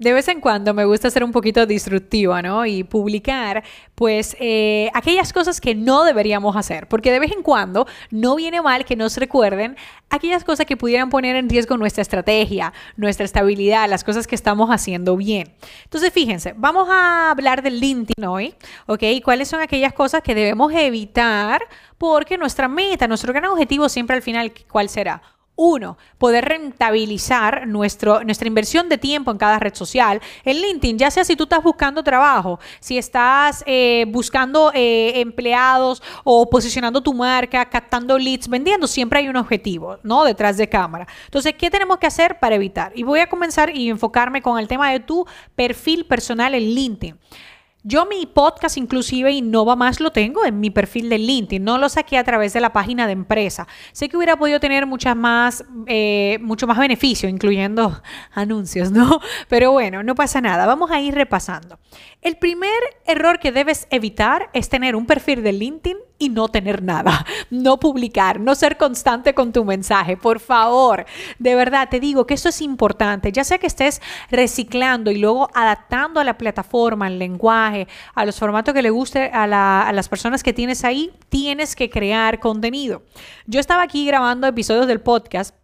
[0.00, 2.64] De vez en cuando me gusta ser un poquito disruptiva, ¿no?
[2.64, 3.62] Y publicar,
[3.94, 6.88] pues, eh, aquellas cosas que no deberíamos hacer.
[6.88, 9.76] Porque de vez en cuando no viene mal que nos recuerden
[10.08, 14.70] aquellas cosas que pudieran poner en riesgo nuestra estrategia, nuestra estabilidad, las cosas que estamos
[14.70, 15.52] haciendo bien.
[15.84, 18.54] Entonces, fíjense, vamos a hablar del LinkedIn hoy,
[18.86, 19.04] ¿ok?
[19.22, 21.60] ¿Cuáles son aquellas cosas que debemos evitar?
[21.98, 25.20] Porque nuestra meta, nuestro gran objetivo siempre al final, ¿cuál será?
[25.62, 30.18] Uno, poder rentabilizar nuestro, nuestra inversión de tiempo en cada red social.
[30.42, 36.02] En LinkedIn, ya sea si tú estás buscando trabajo, si estás eh, buscando eh, empleados
[36.24, 40.24] o posicionando tu marca, captando leads, vendiendo, siempre hay un objetivo, ¿no?
[40.24, 41.06] Detrás de cámara.
[41.26, 42.92] Entonces, ¿qué tenemos que hacer para evitar?
[42.94, 47.18] Y voy a comenzar y enfocarme con el tema de tu perfil personal en LinkedIn.
[47.82, 51.88] Yo mi podcast inclusive Innova Más lo tengo en mi perfil de LinkedIn, no lo
[51.88, 53.66] saqué a través de la página de empresa.
[53.92, 59.20] Sé que hubiera podido tener muchas más, eh, mucho más beneficio, incluyendo anuncios, ¿no?
[59.48, 61.78] Pero bueno, no pasa nada, vamos a ir repasando.
[62.20, 62.70] El primer
[63.06, 67.80] error que debes evitar es tener un perfil de LinkedIn y no tener nada, no
[67.80, 71.06] publicar, no ser constante con tu mensaje, por favor.
[71.40, 75.48] De verdad, te digo que eso es importante, ya sea que estés reciclando y luego
[75.54, 80.08] adaptando a la plataforma, al lenguaje, a los formatos que le guste a, a las
[80.08, 83.02] personas que tienes ahí, tienes que crear contenido.
[83.46, 85.59] Yo estaba aquí grabando episodios del podcast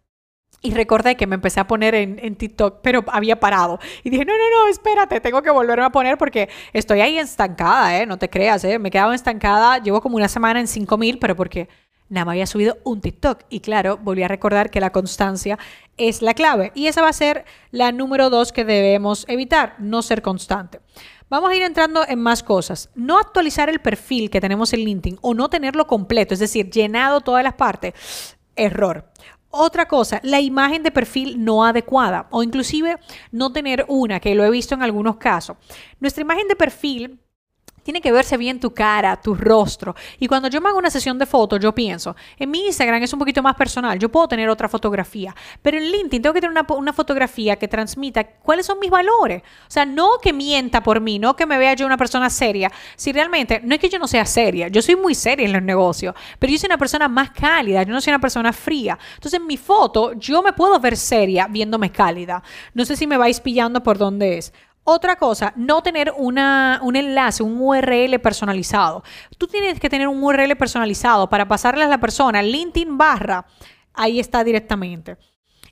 [0.62, 3.78] y recordé que me empecé a poner en, TikTok, pero había parado.
[4.02, 7.98] Y dije, no, no, no, espérate, tengo que volverme a poner porque estoy ahí estancada,
[7.98, 8.06] ¿eh?
[8.06, 8.78] No te creas, ¿eh?
[8.78, 11.68] Me he quedado estancada, llevo como una semana en 5000, pero porque
[12.08, 13.44] nada más había subido un TikTok.
[13.48, 15.58] Y claro, volví a recordar que la constancia
[15.96, 16.72] es la clave.
[16.74, 20.81] Y esa va a ser la número dos que debemos evitar, no ser constante.
[21.28, 22.91] Vamos a ir entrando en más cosas.
[22.94, 27.20] No actualizar el perfil que tenemos en LinkedIn o no tenerlo completo, es decir, llenado
[27.20, 28.36] todas las partes.
[28.54, 29.10] Error.
[29.50, 32.98] Otra cosa, la imagen de perfil no adecuada o inclusive
[33.30, 35.56] no tener una, que lo he visto en algunos casos.
[36.00, 37.20] Nuestra imagen de perfil
[37.86, 39.94] tiene que verse bien tu cara, tu rostro.
[40.19, 43.12] Y cuando yo me hago una sesión de fotos, yo pienso, en mi Instagram es
[43.12, 45.32] un poquito más personal, yo puedo tener otra fotografía,
[45.62, 49.42] pero en LinkedIn tengo que tener una, fotografía que transmita cuáles son mis valores.
[49.69, 52.72] O sea, no que mienta por mí, no que me vea yo una persona seria.
[52.96, 55.62] Si realmente, no es que yo no sea seria, yo soy muy seria en los
[55.62, 58.98] negocios, pero yo soy una persona más cálida, yo no soy una persona fría.
[59.14, 62.42] Entonces, en mi foto, yo me puedo ver seria viéndome cálida.
[62.75, 64.52] No sé si me vais pillando por dónde es.
[64.88, 69.02] Otra cosa, no tener una, un enlace, un URL personalizado.
[69.36, 73.44] Tú tienes que tener un URL personalizado para pasarle a la persona LinkedIn barra,
[73.92, 75.16] ahí está directamente.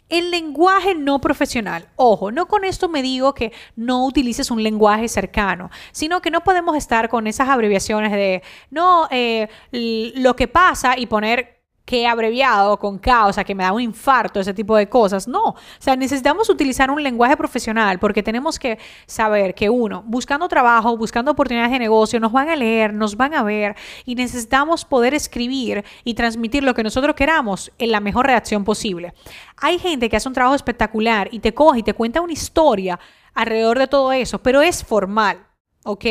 [0.09, 1.87] El lenguaje no profesional.
[1.95, 6.43] Ojo, no con esto me digo que no utilices un lenguaje cercano, sino que no
[6.43, 11.54] podemos estar con esas abreviaciones de no, eh, lo que pasa y poner
[11.85, 15.29] que abreviado con K, o sea, que me da un infarto, ese tipo de cosas.
[15.29, 20.49] No, o sea, necesitamos utilizar un lenguaje profesional porque tenemos que saber que uno, buscando
[20.49, 24.85] trabajo, buscando oportunidades de negocio, nos van a leer, nos van a ver y necesitamos
[24.85, 29.13] poder escribir y transmitir lo que nosotros queramos en la mejor reacción posible.
[29.59, 32.99] Hay gente que hace un trabajo espectacular y te coge y te cuenta una historia
[33.35, 35.47] alrededor de todo eso, pero es formal.
[35.87, 36.05] ¿Ok?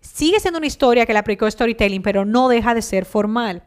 [0.00, 3.64] Sigue siendo una historia que la aplicó Storytelling, pero no deja de ser formal.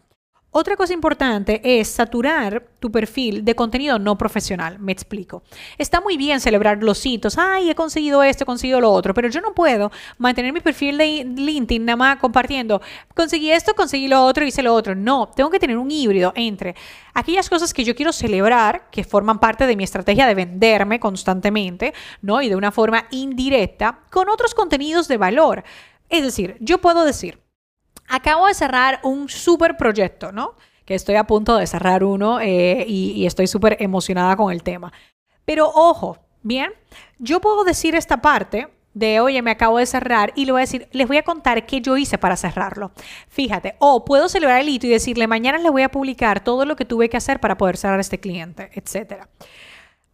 [0.52, 4.80] Otra cosa importante es saturar tu perfil de contenido no profesional.
[4.80, 5.44] Me explico.
[5.78, 7.38] Está muy bien celebrar los hitos.
[7.38, 9.14] Ay, he conseguido esto, he conseguido lo otro.
[9.14, 12.82] Pero yo no puedo mantener mi perfil de LinkedIn nada más compartiendo.
[13.14, 14.96] Conseguí esto, conseguí lo otro, hice lo otro.
[14.96, 16.76] No, tengo que tener un híbrido entre
[17.14, 21.94] aquellas cosas que yo quiero celebrar, que forman parte de mi estrategia de venderme constantemente,
[22.24, 22.42] ¿no?
[22.42, 25.64] Y de una forma indirecta, con otros contenidos de valor.
[26.10, 27.40] Es decir, yo puedo decir,
[28.10, 30.56] acabo de cerrar un súper proyecto, ¿no?
[30.86, 34.64] Que estoy a punto de cerrar uno eh, y, y estoy súper emocionada con el
[34.64, 34.92] tema.
[35.46, 36.72] Pero ojo, bien,
[37.18, 40.64] yo puedo decir esta parte de, oye, me acabo de cerrar y le voy a
[40.64, 42.92] decir, les voy a contar qué yo hice para cerrarlo.
[43.30, 46.76] Fíjate, o puedo celebrar el hito y decirle, mañana les voy a publicar todo lo
[46.76, 49.30] que tuve que hacer para poder cerrar este cliente, etcétera.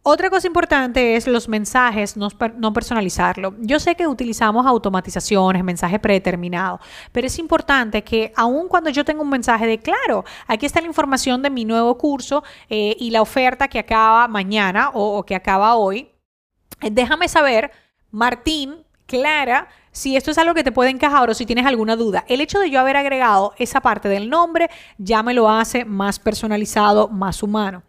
[0.08, 3.56] Otra cosa importante es los mensajes, no, personalizarlo.
[3.58, 6.78] Yo sé que utilizamos automatizaciones, mensaje predeterminado,
[7.10, 10.86] pero es importante que aun cuando yo tengo un mensaje de, claro, aquí está la
[10.86, 15.34] información de mi nuevo curso eh, y la oferta que acaba mañana o, o que
[15.34, 16.08] acaba hoy,
[16.80, 17.72] déjame saber,
[18.12, 18.76] Martín,
[19.06, 22.24] Clara, si esto es algo que te puede encajar o si tienes alguna duda.
[22.28, 26.20] El hecho de yo haber agregado esa parte del nombre ya me lo hace más
[26.20, 27.82] personalizado, más humano.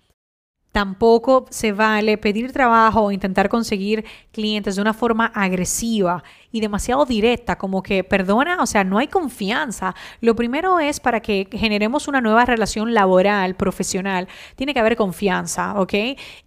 [0.78, 7.04] Tampoco se vale pedir trabajo o intentar conseguir clientes de una forma agresiva y demasiado
[7.04, 9.96] directa, como que perdona, o sea, no hay confianza.
[10.22, 15.82] Lo primero es para que generemos una nueva relación laboral, profesional, tiene que haber confianza,
[15.82, 15.94] ¿ok?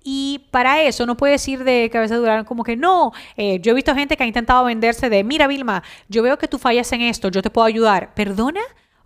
[0.05, 3.75] Y para eso no puedes ir de cabeza dura como que no, eh, yo he
[3.75, 7.01] visto gente que ha intentado venderse de, mira Vilma, yo veo que tú fallas en
[7.01, 8.15] esto, yo te puedo ayudar.
[8.15, 8.61] Perdona.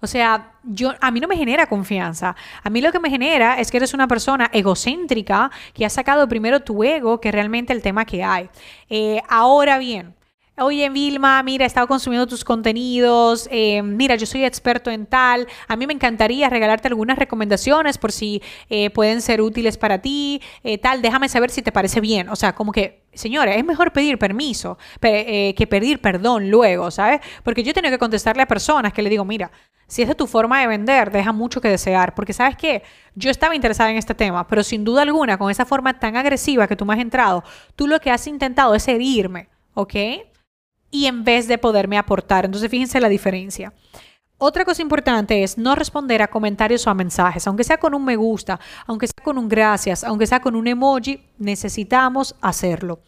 [0.04, 2.36] O sea, yo, a mí no me genera confianza.
[2.62, 6.28] A mí lo que me genera es que eres una persona egocéntrica que ha sacado
[6.28, 8.50] primero tu ego que realmente el tema que hay.
[8.90, 10.14] Eh, ahora bien,
[10.56, 15.48] Oye, Vilma, mira, he estado consumiendo tus contenidos, eh, mira, yo soy experto en tal,
[15.66, 18.40] a mí me encantaría regalarte algunas recomendaciones por si
[18.70, 20.40] eh, pueden ser útiles para ti,
[20.80, 22.28] tal, déjame saber si te parece bien.
[22.28, 27.20] O sea, como que, señores, es mejor pedir permiso que pedir perdón luego, ¿sabes?
[27.42, 29.50] Porque yo tengo que contestarle a personas que le digo, mira,
[29.88, 32.14] si es de tu forma de vender, deja mucho que desear.
[32.14, 32.84] Porque sabes qué,
[33.16, 36.68] yo estaba interesada en este tema, pero sin duda alguna, con esa forma tan agresiva
[36.68, 37.42] que tú me has entrado,
[37.74, 39.94] tú lo que has intentado es herirme, ¿ok?
[40.94, 42.44] Y en vez de poderme aportar.
[42.44, 43.72] Entonces fíjense la diferencia.
[44.38, 48.04] Otra cosa importante es no responder a comentarios o a mensajes, aunque sea con un
[48.04, 53.00] me gusta, aunque sea con un gracias, aunque sea con un emoji, necesitamos hacerlo.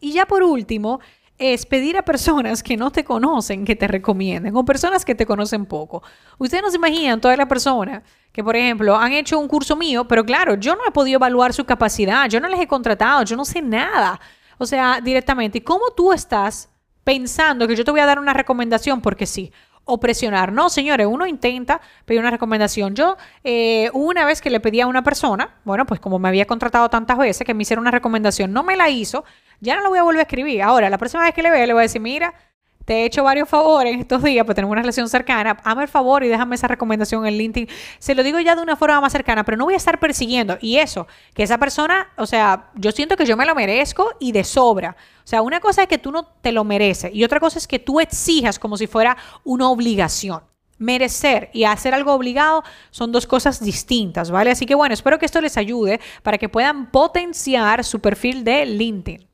[0.00, 1.00] Y ya por último,
[1.36, 5.26] es pedir a personas que no te conocen que te recomienden o personas que te
[5.26, 6.02] conocen poco.
[6.38, 8.02] Ustedes no se imaginan toda la persona
[8.32, 11.52] que, por ejemplo, han hecho un curso mío, pero claro, yo no he podido evaluar
[11.52, 14.18] su capacidad, yo no les he contratado, yo no sé nada.
[14.56, 16.70] O sea, directamente, ¿y cómo tú estás
[17.04, 19.52] pensando que yo te voy a dar una recomendación porque sí?
[19.84, 20.52] o presionar.
[20.52, 22.94] No, señores, uno intenta pedir una recomendación.
[22.94, 26.46] Yo eh, una vez que le pedí a una persona, bueno, pues como me había
[26.46, 29.24] contratado tantas veces que me hiciera una recomendación, no me la hizo,
[29.60, 30.62] ya no lo voy a volver a escribir.
[30.62, 32.34] Ahora, la próxima vez que le vea, le voy a decir, mira,
[32.84, 36.22] te he hecho varios favores estos días, pues tenemos una relación cercana, hazme el favor
[36.24, 37.68] y déjame esa recomendación en LinkedIn.
[37.98, 40.58] Se lo digo ya de una forma más cercana, pero no voy a estar persiguiendo.
[40.60, 44.32] Y eso, que esa persona, o sea, yo siento que yo me lo merezco y
[44.32, 44.96] de sobra.
[45.24, 47.66] O sea, una cosa es que tú no te lo mereces y otra cosa es
[47.66, 50.42] que tú exijas como si fuera una obligación.
[50.76, 54.50] Merecer y hacer algo obligado son dos cosas distintas, ¿vale?
[54.50, 58.66] Así que bueno, espero que esto les ayude para que puedan potenciar su perfil de
[58.66, 59.33] LinkedIn.